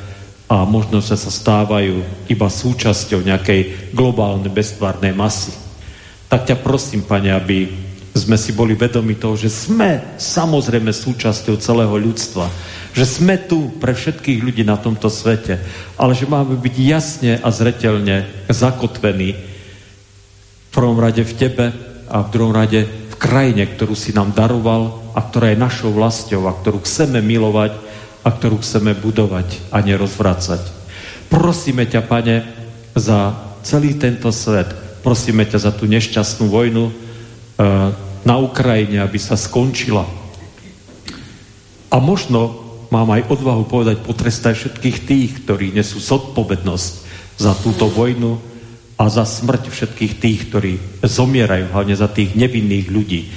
[0.49, 2.01] a možno, sa stávajú
[2.33, 5.53] iba súčasťou nejakej globálnej bestvárnej masy.
[6.33, 7.86] Tak ťa prosím, pane, aby
[8.17, 12.49] sme si boli vedomi toho, že sme samozrejme súčasťou celého ľudstva,
[12.97, 15.61] že sme tu pre všetkých ľudí na tomto svete,
[16.01, 21.67] ale že máme byť jasne a zretelne zakotvení v prvom rade v tebe
[22.09, 22.89] a v druhom rade
[23.21, 27.73] krajine, ktorú si nám daroval a ktorá je našou vlastou a ktorú chceme milovať
[28.25, 30.63] a ktorú chceme budovať a nerozvracať.
[31.33, 32.37] Prosíme ťa, Pane,
[32.97, 34.69] za celý tento svet.
[35.05, 36.93] Prosíme ťa za tú nešťastnú vojnu e,
[38.27, 40.03] na Ukrajine, aby sa skončila.
[41.89, 46.93] A možno mám aj odvahu povedať, potrestaj všetkých tých, ktorí nesú zodpovednosť
[47.39, 48.57] za túto vojnu,
[48.97, 50.73] a za smrť všetkých tých, ktorí
[51.05, 53.29] zomierajú, hlavne za tých nevinných ľudí.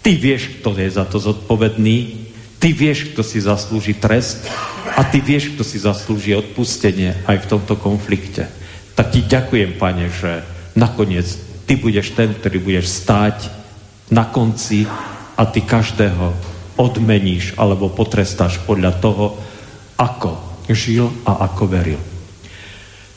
[0.00, 1.96] Ty vieš, kto je za to zodpovedný,
[2.56, 4.48] ty vieš, kto si zaslúži trest
[4.96, 8.48] a ty vieš, kto si zaslúži odpustenie aj v tomto konflikte.
[8.96, 10.40] Tak ti ďakujem, pane, že
[10.72, 11.28] nakoniec
[11.68, 13.57] ty budeš ten, ktorý budeš stáť
[14.08, 14.88] na konci
[15.36, 16.32] a ty každého
[16.78, 19.36] odmeníš alebo potrestáš podľa toho,
[19.98, 20.38] ako
[20.70, 22.00] žil a ako veril.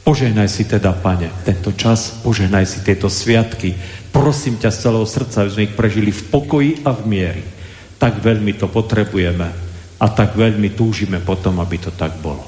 [0.02, 3.78] Požehnaj si teda, pane, tento čas, požehnaj si tieto sviatky.
[4.10, 7.44] Prosím ťa z celého srdca, aby sme ich prežili v pokoji a v miery.
[8.02, 9.46] Tak veľmi to potrebujeme
[10.02, 12.42] a tak veľmi túžime potom, aby to tak bolo.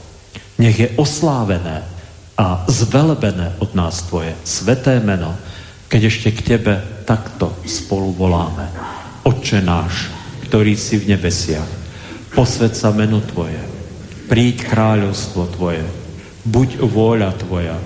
[0.58, 1.86] Nech je oslávené
[2.34, 5.38] a zvelebené od nás Tvoje sveté meno,
[5.94, 8.66] keď ešte k Tebe takto spolu voláme.
[9.30, 10.10] Otče náš,
[10.50, 11.70] ktorý si v nebesiach,
[12.34, 13.62] posved sa meno Tvoje,
[14.26, 15.86] príď kráľovstvo Tvoje,
[16.50, 17.78] buď vôľa Tvoja,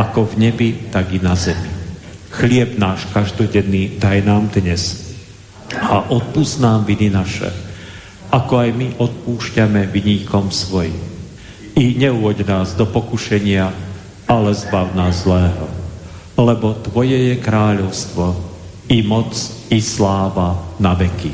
[0.00, 1.68] ako v nebi, tak i na zemi.
[2.32, 5.12] Chlieb náš každodenný daj nám dnes
[5.76, 7.52] a odpust nám viny naše,
[8.32, 10.96] ako aj my odpúšťame viníkom svojim.
[11.76, 13.68] I neuvoď nás do pokušenia,
[14.24, 15.81] ale zbav nás zlého.
[16.36, 18.24] Lebo Tvoje je kráľovstvo,
[18.88, 19.32] i moc,
[19.72, 21.32] i sláva na veky.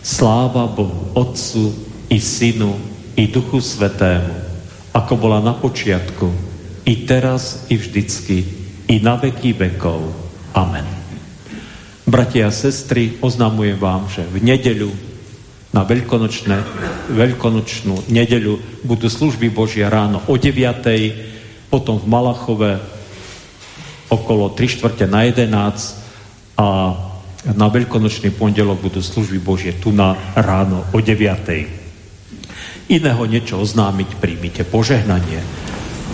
[0.00, 1.72] Sláva Bohu Otcu,
[2.08, 2.72] i Synu,
[3.16, 4.32] i Duchu Svetému,
[4.92, 6.30] ako bola na počiatku,
[6.86, 8.46] i teraz, i vždycky,
[8.86, 10.00] i na veky vekov.
[10.54, 10.86] Amen.
[12.06, 14.94] Bratia a sestry, oznamujem vám, že v nedeľu
[15.74, 16.56] na veľkonočné,
[17.12, 21.68] veľkonočnú nedeľu budú služby Božia ráno o 9.
[21.68, 22.78] Potom v Malachove
[24.08, 26.68] okolo 3 čtvrte na 11 a
[27.46, 31.86] na veľkonočný pondelok budú služby Božie tu na ráno o 9
[32.86, 35.42] iného niečo oznámiť, príjmite požehnanie.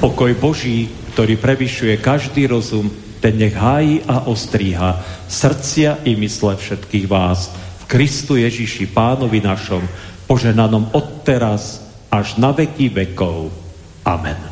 [0.01, 2.89] Pokoj Boží, ktorý prevyšuje každý rozum,
[3.23, 4.99] ten nech hájí a ostríha
[5.31, 9.85] srdcia i mysle všetkých vás v Kristu Ježiši Pánovi našom,
[10.27, 13.53] poženanom od teraz až na veky vekov.
[14.03, 14.52] Amen.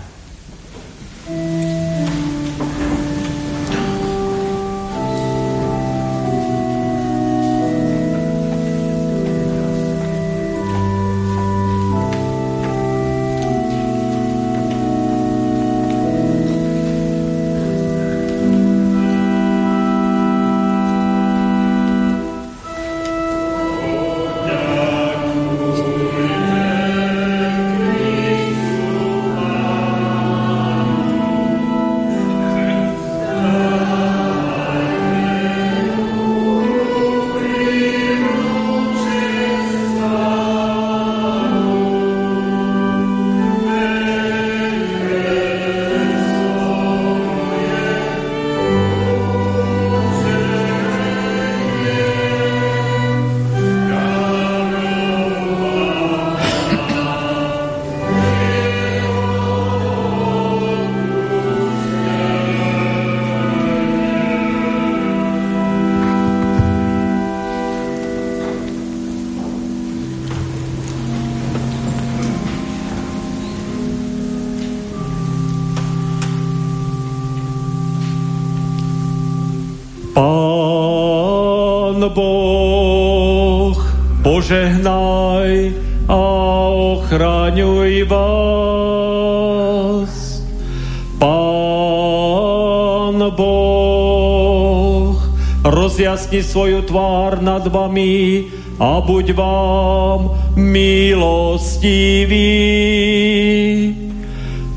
[96.00, 98.48] Rozjasni svoju tvár nad vami
[98.80, 102.48] a buď vám milostivý.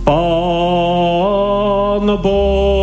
[0.04, 2.83] Pán Boh,